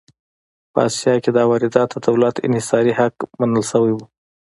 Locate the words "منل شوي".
3.39-3.91